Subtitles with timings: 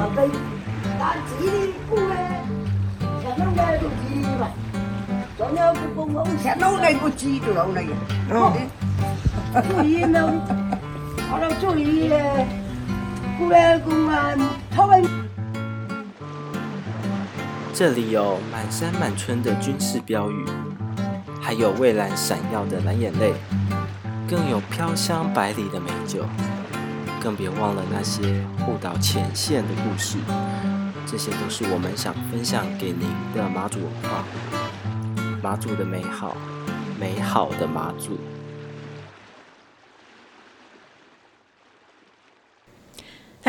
[0.00, 0.32] 大鸡，
[0.98, 2.40] 但是你不诶，
[3.22, 4.48] 想弄来个鸡嘛，
[5.36, 7.92] 昨天不公公想弄来个鸡就弄来个，
[8.30, 8.50] 哦，
[9.68, 10.32] 注意呢，
[11.28, 12.46] 好了注意咧，
[13.38, 14.38] 过来公安，
[14.74, 15.04] 他们。
[17.74, 20.46] 这里有满山满村的军事标语，
[21.42, 23.34] 还有蔚蓝闪耀的蓝眼泪，
[24.26, 26.24] 更有飘香百里的美酒，
[27.20, 28.22] 更别忘了那些
[28.64, 30.16] 护岛前线的故事。
[31.06, 34.24] 这些都是我们想分享给您的马祖文化，
[35.42, 36.36] 马祖的美好，
[36.98, 38.18] 美好的马祖。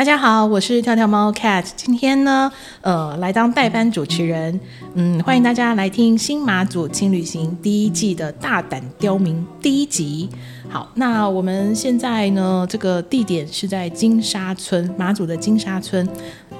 [0.02, 4.58] 大家好，我是跳跳猫 Cat，今天呢，呃，来当代班主持人，
[4.94, 10.28] 嗯，欢迎大家来听新马祖轻旅行第一季的大胆刁民第一集。
[10.68, 16.04] 好，那我们现在呢，这个地点是在金沙村，马祖的金沙村。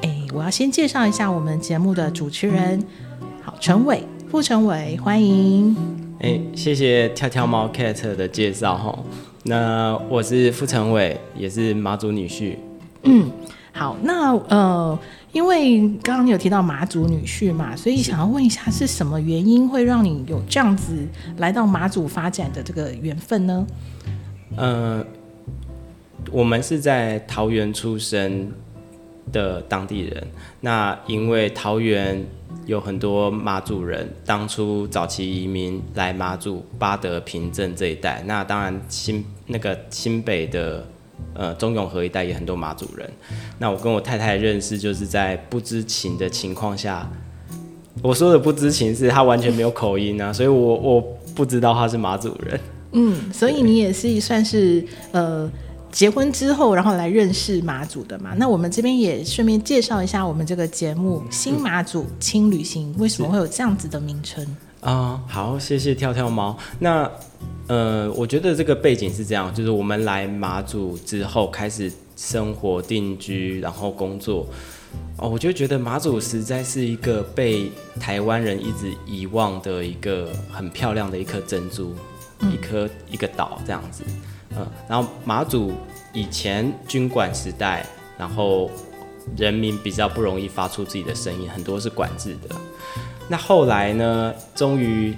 [0.02, 2.80] 哎，我要先介绍一下我们节目的主持人，
[3.42, 5.76] 好，陈伟，傅陈伟，欢迎。
[6.20, 8.96] 哎，谢谢跳跳猫 Cat 的介绍哈。
[9.42, 12.54] 那我是傅成伟，也是马祖女婿。
[13.04, 13.30] 嗯，
[13.72, 14.96] 好，那呃，
[15.32, 20.94] 因为刚刚你有提到马祖女婿嘛，所以想要问一下，是什么原因会让你有这样子
[21.38, 23.66] 来到马祖发展的这个缘分呢？
[24.56, 25.04] 呃，
[26.30, 28.52] 我们是在桃园出生
[29.32, 30.24] 的当地人，
[30.60, 32.24] 那因为桃园
[32.66, 40.86] 有很多马祖人，当初早期移民来马祖巴德平镇这一带，那当然新那个新北的。
[41.34, 43.10] 呃，中永和一带也很多马祖人。
[43.58, 47.08] 那我跟我太太认识，就是在不知情的情况下。
[48.00, 51.00] 我说的不知情是他完全没有口音啊，所以我我
[51.34, 52.60] 不知道他是马祖人。
[52.92, 55.48] 嗯，所以你也是算是呃
[55.90, 58.32] 结婚之后，然后来认识马祖的嘛。
[58.38, 64.44] 那我们这边也顺便介绍一下我们这个节目《新马祖轻旅行》为什么会有这样子的名称
[64.80, 65.20] 啊？
[65.28, 66.56] 好，谢谢跳跳猫。
[66.78, 67.08] 那
[67.68, 74.46] 呃，我觉得这个背景是这样，就是我们来马祖之后开始生活定居，然后工作，
[75.16, 77.70] 哦，我就觉得马祖实在是一个被
[78.00, 81.94] 台湾人一直遗忘的一个很漂亮的一颗珍珠，
[82.40, 84.02] 一颗一个岛这样子，
[84.50, 85.72] 嗯，然后马祖
[86.12, 87.86] 以前军管时代，
[88.18, 88.68] 然后
[89.36, 92.54] 人民比较不容易发出自己的声音，很多是管制的，
[93.28, 95.14] 那后来呢，终于。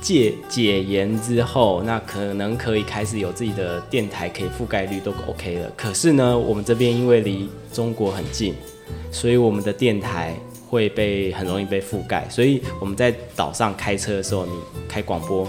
[0.00, 5.70] 戒解严之后，那可能可以开始有自己的电台，可以覆盖率都 OK 了。
[5.76, 8.54] 可是呢，我们这边因为离中国很近，
[9.10, 10.34] 所以我们的电台
[10.68, 12.26] 会被很容易被覆盖。
[12.30, 14.52] 所以我们在岛上开车的时候，你
[14.88, 15.46] 开广播。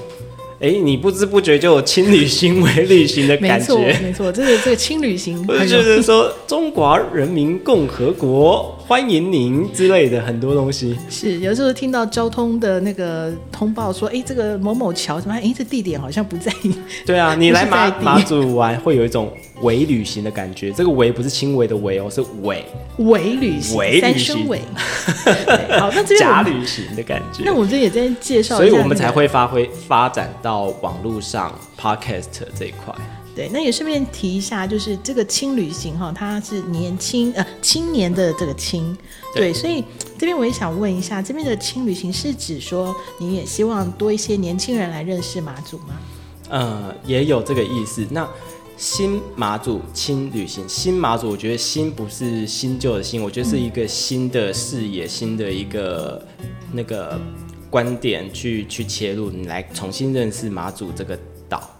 [0.59, 10.97] 哎，你不知不觉就有轻旅行为旅行的感觉，没错，没错，这个这个轻旅行， 就是说中华人民共和国欢迎您之类的很多东西。
[11.11, 16.51] 是，有时候听到交通的那个通报说，哎，这个某某桥什么，哎，这地点好像不在。
[17.05, 19.31] 对啊， 你来马马祖玩会有一种。
[19.61, 22.63] 伪旅行的感觉，这个伪不是轻微的伪哦，是伪
[22.99, 24.61] 伪旅行，伪旅行，伪。
[25.77, 27.43] 好，那这边假旅行的感觉。
[27.45, 32.23] 那我这也在介绍，所以我们才会发挥发展到网络上 podcast
[32.57, 32.95] 这一块。
[33.39, 38.93] 对，那也顺便提一下，就是这个轻旅行哈，它是年轻呃青年的这个轻，
[39.33, 39.81] 对，所以
[40.17, 45.97] 这边我也想问一下，这边的轻旅行是指说你也希望多一些年轻人来认识马祖吗？
[46.49, 48.05] 呃，也有这个意思。
[48.11, 48.27] 那
[48.75, 56.21] 新马祖轻旅行，新马祖，我觉得新不是新旧的新，我觉得是一个新的视野，新的一个
[56.73, 57.17] 那个
[57.69, 61.17] 观点去去切入，你来重新认识马祖这个
[61.47, 61.78] 岛。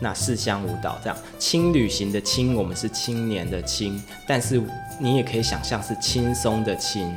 [0.00, 4.62] 那四乡五岛这样，轻旅行的轻，我们是青年的轻，但是
[5.00, 7.14] 你也可以想象是轻松的轻。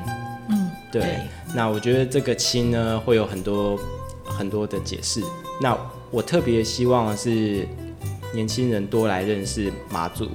[0.50, 1.20] 嗯，对。
[1.54, 3.80] 那我觉得这个轻呢，会有很多
[4.24, 5.22] 很多的解释。
[5.62, 5.78] 那
[6.12, 7.68] 我特别希望是。
[8.32, 10.30] 年轻人多来认识马祖，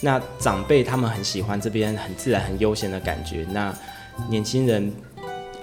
[0.00, 3.44] 那长辈他们很喜欢这边很自然、很悠闲的感觉。
[3.50, 3.76] 那
[4.30, 4.92] 年轻人，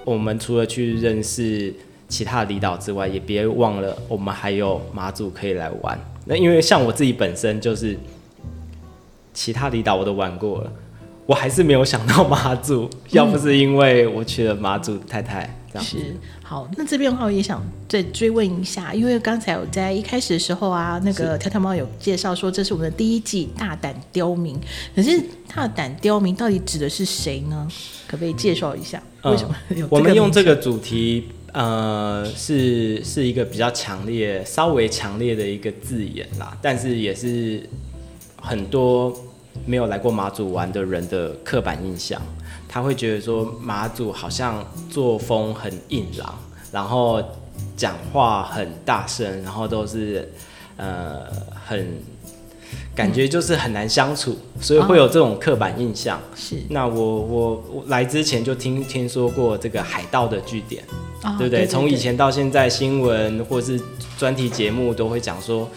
[0.04, 1.74] 我们除了去认识
[2.10, 5.98] 其他离岛之外，也别忘了我们还有马祖可以来玩。
[6.26, 7.98] 那因为像我自己本身就是
[9.34, 10.72] 其他离岛我都玩过了，
[11.26, 12.90] 我还是没有想到马祖。
[13.12, 15.56] 要不是因为我娶了马祖太太。
[15.80, 24.60] 是好，那这边的话我也想再追问一下，因为刚才我在一开始的时候啊，那个跳跳猫有介绍说这是我们的第一季大胆刁民，
[24.96, 25.22] 可是
[25.54, 27.68] 大胆刁民到底指的是谁呢？
[28.08, 29.00] 可不可以介绍一下？
[29.26, 29.88] 为什么有？
[29.92, 37.68] 我们用这个主题，呃，是是一个比较强烈、稍微强烈的一个字眼啦，但是也是
[38.40, 39.12] 很多
[39.66, 42.22] 没有来过马祖玩的人的刻板印象，
[42.68, 46.38] 他会觉得说马祖好像作风很硬朗，
[46.72, 47.22] 然后
[47.76, 50.32] 讲话很大声，然后都是
[50.78, 51.26] 呃
[51.66, 51.88] 很
[53.00, 56.20] 感觉就是很难相处，所以会有这种刻板印象。
[56.36, 60.84] 是，那我我我来之前就听听说过这个海盗的据点，
[61.22, 61.66] 啊对不对？
[61.66, 63.80] 从以前到现在，新闻或是
[64.18, 65.70] 专题节目都会讲说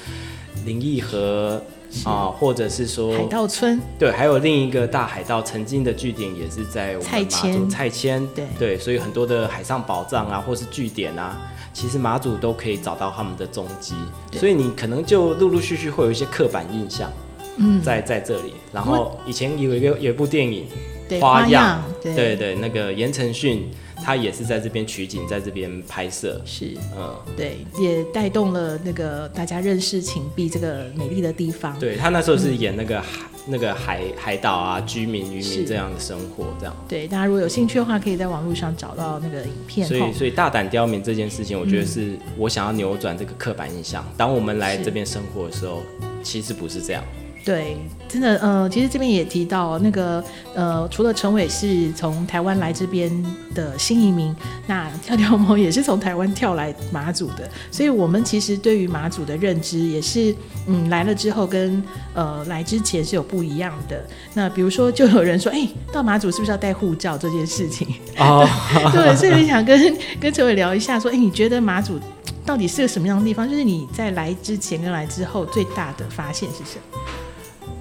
[0.66, 1.62] 林毅和
[2.04, 8.46] 啊，或者是说海盗村，对，还有另一个大海盗曾经的据点也是在我们马祖蔡牵蔡牵，对。
[8.58, 11.38] 对，所以很多的海上宝藏啊，或是据点啊，
[11.72, 13.94] 其实马祖都可以找到他们的踪迹，
[14.32, 17.12] 所以你可能就陆陆续续会有一些刻板印象，
[17.56, 18.54] 嗯，在在这里。
[18.72, 20.66] 然后以前有一个有一部电影
[21.08, 22.14] 对，花花样，对。
[22.14, 23.68] 对对，那个言承旭
[24.02, 31.78] 他也是在这边取景，在这边拍摄，是，嗯，对，也带动了那个大家认识秦壁这个美丽的地方。
[31.78, 33.08] 对他那时候是演那个海、
[33.46, 36.76] 那个海海岛啊，居民渔民这样的生活，这样。
[36.88, 39.87] 对，大家如果有兴趣的话，可以在网络上找到那个影片。
[39.87, 44.05] 所以，所以大胆刁民这件事情，我觉得是我想要扭转这个刻板印象。
[44.16, 45.82] 当我们来这边生活的时候，
[46.22, 47.02] 其实不是这样。
[47.44, 47.76] 对，
[48.08, 50.22] 真的，呃，其实这边也提到那个，
[50.54, 53.10] 呃，除了陈伟是从台湾来这边
[53.52, 54.32] 的新移民，
[54.68, 60.32] 那跳跳猫也是从台湾跳来马祖的，所以我们其实对于马祖的认知也是，
[60.68, 61.82] 嗯，来了之后跟
[62.14, 64.04] 呃来之前是有不一样的。
[64.34, 67.88] 那比如说，就有人说，哎、到马祖是不是要带护照这件事情？
[68.18, 68.48] 哦，
[68.92, 71.98] 对，所以我想跟跟陈伟聊一下，说，哎、你觉得马祖
[72.46, 73.50] 到底是个什么样的地方？
[73.50, 77.00] 就是你在来之前跟来之后最大的发现是什么？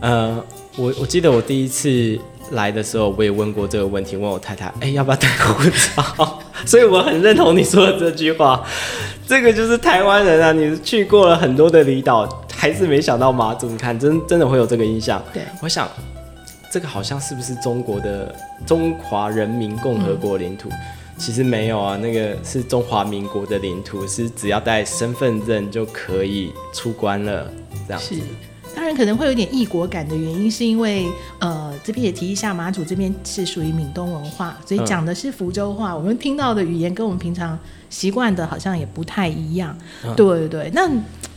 [0.02, 0.44] 呃，
[0.76, 2.20] 我我记得我第一次
[2.52, 5.56] 来的时候，我也问过这个问题，问我太太，哎、要不要戴口
[5.96, 6.40] 罩？
[6.66, 8.64] 所以我很认同你说的这句话。
[9.28, 15.24] 这个就是台湾人啊，你去过了很多的离岛，还是没想到马祖，你看真真的会有这个印象。
[15.32, 15.88] 对，我想，
[16.70, 20.70] 这个好像是不是中国的中华人民共和国领土？
[21.18, 27.48] 其实没有啊，那个是中华民国的领土，是只要带身份证就可以出关了，
[27.88, 28.02] 这样。
[28.02, 28.16] 是，
[28.76, 31.06] 当然可能会有点异国感的原因，是因为
[31.40, 37.58] 呃这边也提一下，马祖这边是属于闽东文化，所以嗯讲的是福州话，我们听到的语言跟我们平常
[37.90, 39.78] 习惯的好像也不太一样。
[40.06, 40.90] 嗯对对对，那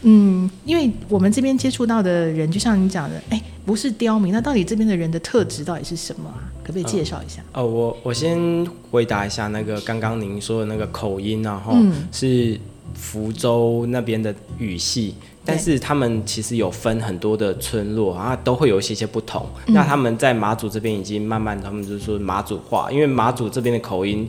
[0.02, 6.52] 嗯，因为我们这边接触到的人，就像你讲的，哎，不是刁民，那到底这边的人的特质到底是什么啊？
[6.62, 7.42] 可不可以介绍一下？
[7.52, 12.58] 哦，我我先回答一下那个刚刚您说的那个口音啊，哈、嗯是
[12.94, 19.46] 福州那边的语系，但是他们其实有分很多的村落啊，都会有一些些不同。
[19.66, 19.74] 嗯。
[19.74, 24.28] 那他们在马祖这边已经慢慢，他们就是说马祖话，因为马祖这边的口音，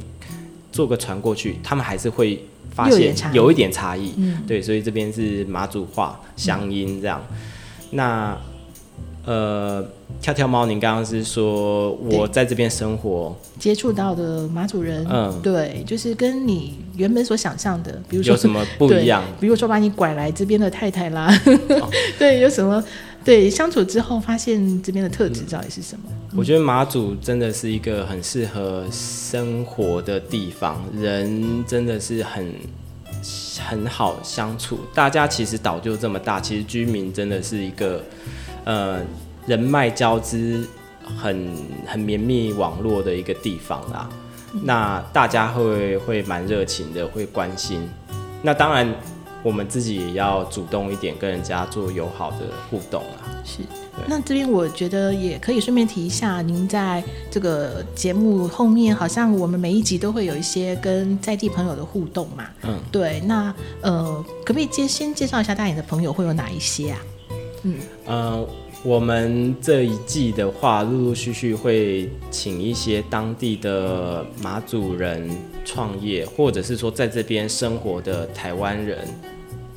[0.71, 4.13] 坐个船过去，他们还是会发现有一点差异。
[4.17, 4.43] 嗯。
[4.45, 7.21] 对，所以这边是马祖话乡音这样。
[7.91, 8.37] 那
[9.23, 9.83] 呃，
[10.21, 15.41] 跳跳猫，您刚刚是说我在这边生活，接触到的马祖人，嗯。
[15.41, 19.23] 对，就是跟你原本所想象的，比如说有什么不一样？
[19.39, 21.31] 比如说把你拐来这边的太太啦，
[22.17, 22.83] 对，有什么
[23.23, 26.09] 对相处之后发现这边的特质到底是什么？
[26.35, 32.53] 我觉得马祖真的是一个很适合生活的地方，人真的是很
[33.67, 34.79] 很好相处。
[34.93, 38.03] 大家其实岛就这么大，其实居民真的是一个
[38.63, 38.99] 呃
[39.47, 40.63] 人脉交织
[41.17, 41.51] 很
[41.85, 44.09] 很绵密网络的一个地方啦。
[44.63, 47.89] 那大家会会蛮热情的，会关心。
[48.41, 48.87] 那当然，
[49.43, 52.37] 我们自己也要主动一点，跟人家做友好的
[52.69, 53.25] 互动啊。
[53.43, 53.59] 是。
[54.07, 62.45] 那这边我觉得也可以顺便提一下，您在这个节目后面，好像我们每一集都会有一些跟在地朋友的互动嘛。
[62.63, 63.21] 嗯，对。
[63.21, 66.99] 那呃，可不可以先先介绍一下大家你的朋友会有哪一些啊？
[67.63, 68.47] 嗯呃，
[68.85, 75.27] 我们这一季的话，陆陆续续会请一些当地的马祖人
[75.65, 78.99] 创业，或者是说在这边生活的台湾人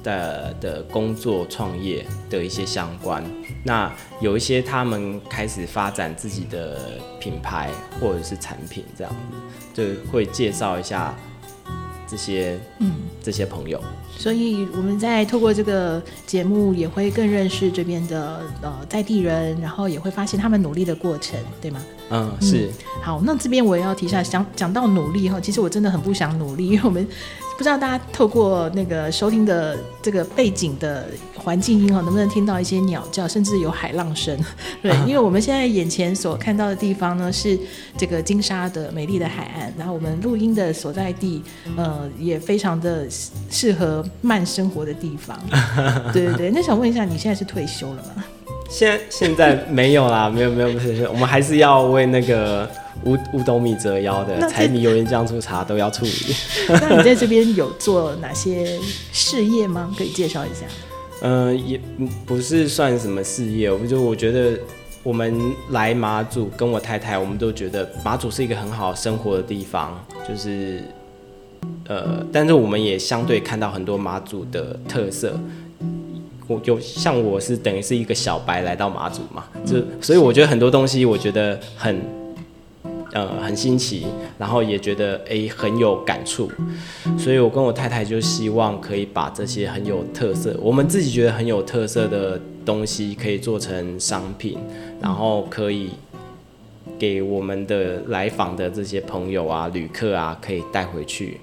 [0.03, 3.25] 的的工作创业的一些相关。
[3.65, 6.79] 那有一些他们开始发展自己的
[7.19, 11.17] 品牌或者是产品，这样子就会介绍一下
[12.09, 12.93] 这些嗯。
[13.23, 13.83] 这些朋友。
[14.17, 21.85] 所以我们在透过这个节目，也会更认识这边的呃在地人，然后也会发现他们努力的过程，对吗？
[22.11, 22.71] 嗯，是。
[23.03, 27.07] 好，那这边我也要提一下，想讲到努力哈，其实我真的很不想努力，因为我们
[27.57, 34.39] 不知道大家透过那个收听的这个背景的环境音哈，能不能听到一些鸟叫，甚至有海浪声？
[34.83, 37.59] 对，因为我们现在眼前所看到的地方呢是
[37.97, 41.43] 这个金沙的美丽的海岸，然后我们录音的所在地，
[41.77, 45.39] 呃，也非常的适适合慢生活的地方。
[46.13, 48.25] 对对对，那想问一下，你现在是退休了吗？
[48.69, 52.69] 现现在没有啦， 没有没有不是，我们还是要为那个
[53.05, 56.13] 五五斗米折腰的柴米油盐酱醋茶都要处理。
[56.69, 58.79] 那你在这边有做哪些
[59.13, 59.93] 事业吗？
[59.97, 60.67] 可以介绍一下。
[61.21, 61.81] 嗯、也
[62.25, 64.57] 不是算什么事业，我就我觉得
[65.03, 69.99] 我们来马祖跟我太太，我们都觉得马祖是一个很好生活的地方，
[70.29, 70.85] 就是
[71.89, 75.37] 呃，但是我们也相对看到很多马祖的特色。
[76.49, 82.01] 我有像我是等于是一个小白来到马祖嘛，就所以我觉得很多东西我觉得很
[83.13, 84.07] 呃很新奇，
[84.39, 86.51] 然后也觉得诶很有感触，
[87.19, 94.59] 所以我跟我太太就希望可以把这些很有特色，我们自己觉得很有特色的东西，可以做成商品，
[95.01, 95.91] 然后可以
[96.99, 101.41] 给我们的来访的这些朋友啊、旅客啊，可以带回去，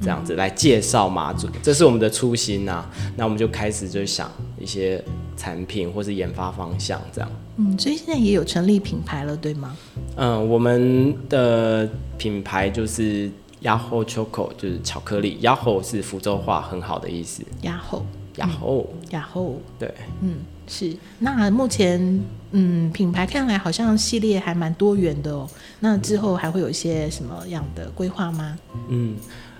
[0.00, 2.84] 这样子来介绍马祖，这是我们的初心呐、
[3.16, 5.02] 那我们就开始就想一些
[5.36, 7.30] 产品或是研发方向这样。
[7.56, 9.76] 嗯，所以现在也有成立品牌了，对吗？
[10.16, 15.38] 嗯，我们的品牌就是雅后 Choco，就是巧克力。
[15.40, 17.42] 雅后是福州话很好的意思。
[17.62, 20.36] 雅后，雅后，雅后，对，嗯，
[20.68, 20.96] 是。
[21.18, 22.22] 那目前，
[22.52, 25.48] 嗯，品牌看来好像系列还蛮多元的哦。
[25.80, 28.56] 那之后还会有一些什么样的规划吗？
[28.88, 29.16] 嗯，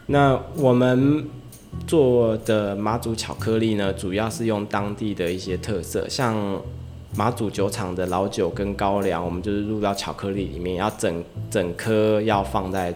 [0.07, 1.29] 那我们
[1.87, 6.61] 做的马祖巧克力呢，主要是用当地的一些特色，像
[7.17, 12.95] 马祖酒厂的老酒跟高粱，我们就是入到巧克力里面，要整整颗要放在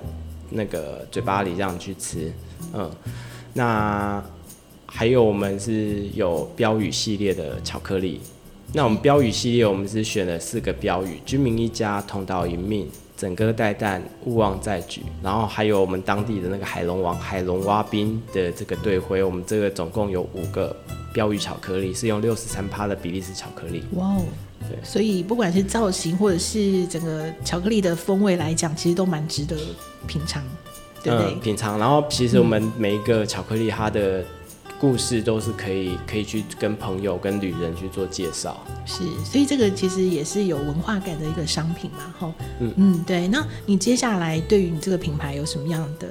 [0.51, 2.31] 那个嘴巴里这样去吃，
[2.75, 2.91] 嗯，
[3.55, 4.23] 那
[4.87, 8.21] 还有我们是有标语系列的巧克力，
[8.75, 12.87] 那我们标语系列我们是选了四个标语：居民一家，同岛一命。
[13.23, 20.75] 整个带蛋，勿忘再举，然后还有我们当地的那个海龙王海龙蛙冰的这个队徽，我们这个总共有五个
[21.15, 23.85] 标语巧克力，是用六十三趴的比利时巧克力。
[23.93, 24.25] 哇哦，
[24.69, 29.57] 对所以不管是造型或者是整个巧克力的风味来讲，其实都蛮值得
[30.09, 30.43] 品尝，
[31.05, 31.33] 对不对？
[31.33, 31.79] 嗯，品尝。
[31.79, 34.25] 然后其实我们每一个巧克力它的
[34.83, 38.61] 故事都是可以可以去跟朋友跟旅人去做介绍。
[38.85, 42.35] 是，所以这个其实也是有文化感的一个商品嘛，哈。
[42.59, 43.29] 嗯嗯，对。
[43.29, 46.09] 那你接下来对于你这个品牌有什么样的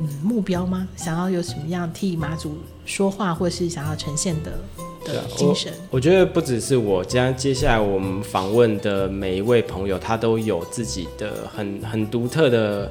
[0.00, 0.88] 嗯目标吗？
[0.96, 4.58] 想要有什么样替马祖说话，或是想要呈现的
[5.04, 5.70] 的精神？
[5.90, 12.90] 我觉得不只是我，将接下来我们访问的每一位朋友，他都有自己的很很独特的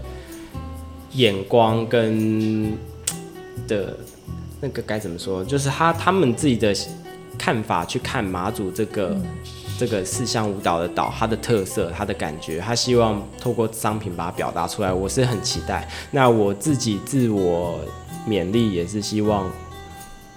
[1.13, 2.77] 眼光跟
[3.67, 3.97] 的
[4.63, 6.73] 那个该怎么说，就是他他们自己的
[7.37, 9.19] 看法去看马祖这个、
[9.77, 15.85] 这个四项舞蹈的岛，它的特色、它的感觉，他希望透过商品把它表达出来，我是很期待。
[16.11, 17.81] 那我自己自我
[18.25, 19.51] 勉励也是希望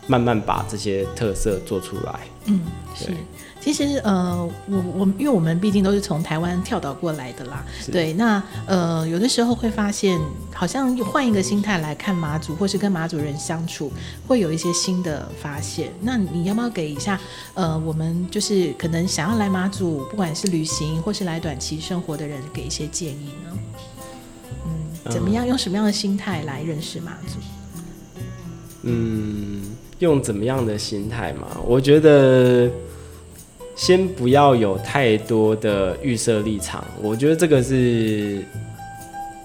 [0.08, 2.20] 慢慢把这些特色做出来。
[2.46, 2.62] 嗯，
[2.96, 3.14] 是对。
[3.60, 8.12] 其实呃，我我因为我们毕竟都是从台湾跳岛过来的啦，对。
[8.12, 10.20] 那呃，有的时候会发现，
[10.54, 13.92] 好像换一个心态来看马祖，或是跟马祖人相处，
[14.26, 15.90] 会有一些新的发现。
[16.00, 17.18] 那你要不要给一下
[17.54, 23.58] 呃，我们就是可能想要来马祖，不管是旅行或是来短期生活的人，给一些建议呢？
[24.64, 25.44] 嗯，怎么样？
[25.44, 27.40] 用什么样的心态来认识马祖？
[28.82, 31.48] 嗯，用怎么样的心态嘛？
[31.66, 32.70] 我觉得
[33.76, 38.42] 先不要有太多的预设立场，我觉得这个是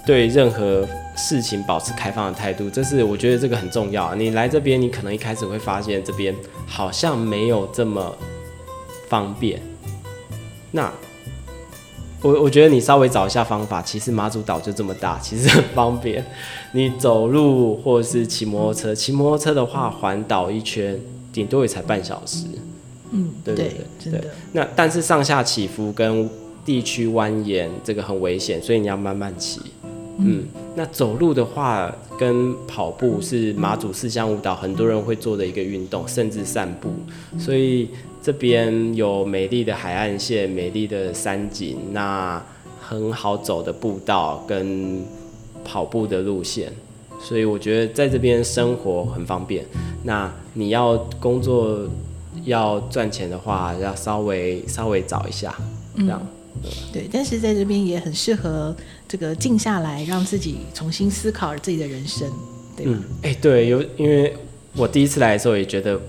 [0.05, 4.15] 对任何事情保持开放的态度，这是我觉得这个很重要。
[4.15, 6.33] 你来这边，你可能一开始会发现这边
[6.65, 8.15] 好像没有这么
[9.09, 9.61] 方便，
[10.71, 10.91] 那。
[12.23, 16.23] 我我觉得你稍微找一下方法，其实马祖岛就这么大，其实很方便。
[16.71, 20.99] 你走路或是骑摩托车，骑摩托车的话环岛一圈，
[21.33, 22.45] 顶多也才半小时。
[23.11, 24.23] 嗯，对对真的。
[24.53, 26.29] 那但是上下起伏跟
[26.65, 29.61] 地区蜿蜒，这个很危险，所以你要慢慢骑。
[30.17, 30.43] 嗯，
[30.75, 36.89] 那走路的话跟跑步是马祖四项舞蹈很多人会做的一个运动，甚至散步。
[37.39, 37.89] 所以
[38.21, 42.43] 这边有美丽的海岸线、美丽的山景，那
[42.79, 45.01] 很好走的步道跟
[45.65, 46.71] 跑步的路线。
[47.19, 49.65] 所以我觉得在这边生活很方便。
[50.03, 51.87] 那你要工作
[52.45, 55.55] 要赚钱的话，要稍微稍微找一下，
[55.97, 56.21] 这样。
[56.91, 58.75] 对，但是在这边也很适合
[59.07, 62.29] 这个静下来，让自己重新思考自己的人生，
[62.75, 62.91] 对吧？
[62.93, 64.35] 嗯，哎、对，有因为
[64.75, 65.99] 我第一次来的时候也觉得，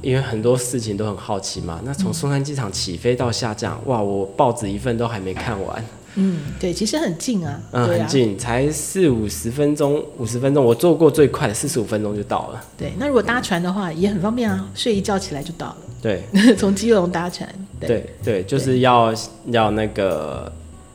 [0.00, 1.80] 因为很多事情都很好奇嘛。
[1.84, 5.84] 那从松山机场起飞到下降，哇，我报纸一份都还没看完，
[6.20, 12.60] 嗯，对，其实很近啊，嗯，啊很，近，才四五十分钟，五十分钟，我坐过最快的四十五分钟就到了。
[12.76, 12.92] 对。
[12.98, 15.76] 那如果搭船的话，也很方便啊，睡一觉起来就到了。
[16.02, 16.22] 对
[16.58, 17.48] 从基隆搭船，
[17.80, 19.14] 对，对对，就是要
[19.46, 20.52] 要那个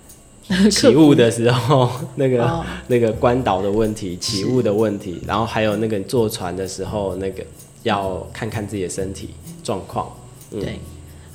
[0.70, 7.42] 起雾的时候， 那个、哦那个关岛的问题，起雾的问题，然后还有那个坐船的时候，那个
[7.84, 9.30] 要看看自己的身体
[9.64, 10.10] 状况。
[10.52, 10.80] 嗯对，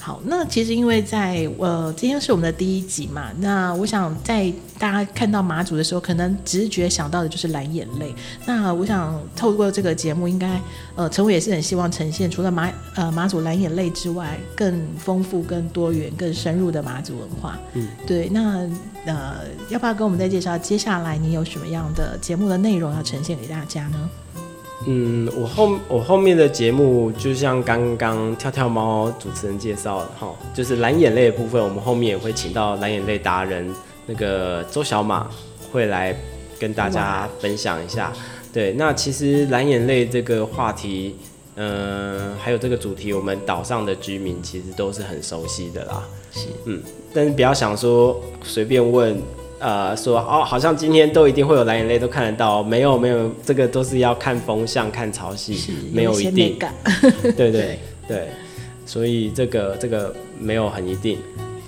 [0.09, 8.15] 好，那其实因为在呃，今天是我们的第一集嘛，那我想在大家看到马祖的时候，可能直觉想到的就是蓝眼泪。
[8.47, 10.59] 那我想透过这个节目，应该
[10.97, 17.59] 呃，陈伟也是很希望呈现除了马呃马祖蓝眼泪之外，更丰富、更多元、更深入的马祖文化。
[17.75, 18.67] 嗯，对，那
[19.05, 24.09] 呃，要不要跟我们再介绍接下来你有什么样的节目的内容要呈现给大家呢？
[24.87, 33.69] 嗯，我后我后面的节目就像刚刚跳跳猫主持人介绍的哈，就是蓝眼泪的部分，我们后面也会请到蓝眼泪达人
[34.07, 35.29] 那个周小马
[35.73, 36.17] 会来
[36.61, 38.13] 跟大家分享一下。
[38.53, 41.17] 对，那其实蓝眼泪这个话题，
[41.57, 46.09] 嗯、还有这个主题，我们岛上的居民其实都是很熟悉的啦。
[46.31, 46.81] 是，嗯，
[47.13, 49.21] 但是不要想说随便问，
[49.59, 55.57] 呃，说哦，好像今天都一定会有蓝眼泪都看得到，没有没有，这个都是要看风向、看潮汐，
[55.93, 56.73] 没有一定，感。
[57.37, 58.29] 对对对，
[58.87, 61.19] 所以这个这个没有很一定。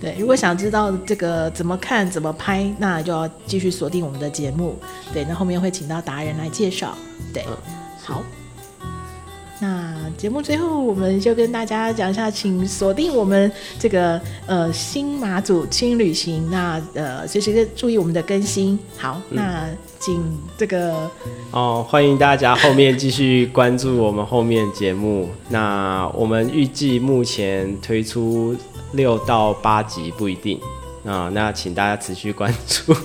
[0.01, 4.77] 对，如果想知道这个怎么看、怎么拍，那就要继续锁定我们的节目。
[5.13, 6.97] 对，那后面会请到达人来介绍。
[7.35, 7.57] 对，嗯
[8.03, 8.23] 好。
[9.61, 16.51] 那节目最后，我们就跟大家讲一下，请锁定我们这个呃新马祖轻旅行。
[16.51, 18.79] 那呃，随时注意我们的更新。
[18.97, 20.25] 好，那请
[20.57, 21.11] 这个
[21.51, 25.29] 哦，欢迎大家后面继续关注我们后面节目。
[25.51, 28.57] 那我们预计目前推出
[28.93, 30.59] 六到八集不一定
[31.05, 32.97] 啊，那请大家持续关注。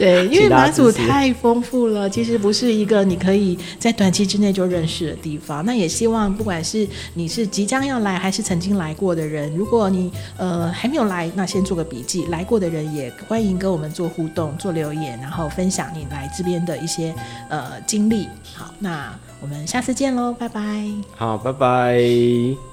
[0.00, 5.62] 对， 因为马祖太丰富了，其实不是一个你可以在短期之内就认识的地方。
[5.66, 17.14] 那也希望不管是你是即将要来，还是曾经来过的人，如果你呃还没有来，那先做个笔记；来过的人也欢迎跟我们做互动、做留言，然后分享你来这边的一些
[17.50, 18.26] 呃经历。
[18.54, 20.86] 好，那我们下次见喽，拜拜。
[21.14, 22.69] 好，拜拜。